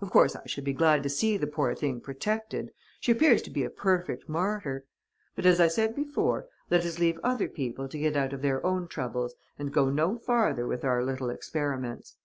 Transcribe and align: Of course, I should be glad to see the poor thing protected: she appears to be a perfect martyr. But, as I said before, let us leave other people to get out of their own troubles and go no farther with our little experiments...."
Of 0.00 0.10
course, 0.10 0.34
I 0.34 0.44
should 0.44 0.64
be 0.64 0.72
glad 0.72 1.04
to 1.04 1.08
see 1.08 1.36
the 1.36 1.46
poor 1.46 1.72
thing 1.72 2.00
protected: 2.00 2.72
she 2.98 3.12
appears 3.12 3.42
to 3.42 3.50
be 3.50 3.62
a 3.62 3.70
perfect 3.70 4.28
martyr. 4.28 4.84
But, 5.36 5.46
as 5.46 5.60
I 5.60 5.68
said 5.68 5.94
before, 5.94 6.48
let 6.68 6.84
us 6.84 6.98
leave 6.98 7.20
other 7.22 7.46
people 7.48 7.86
to 7.88 7.96
get 8.00 8.16
out 8.16 8.32
of 8.32 8.42
their 8.42 8.66
own 8.66 8.88
troubles 8.88 9.36
and 9.56 9.72
go 9.72 9.88
no 9.88 10.16
farther 10.18 10.66
with 10.66 10.84
our 10.84 11.04
little 11.04 11.30
experiments...." 11.30 12.16